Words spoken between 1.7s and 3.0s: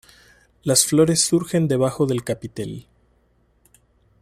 debajo del capitel.